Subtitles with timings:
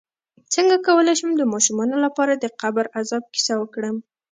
[0.53, 3.95] څنګه کولی شم د ماشومانو لپاره د قبر عذاب کیسه وکړم